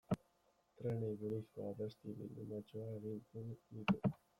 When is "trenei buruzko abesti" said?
0.77-2.17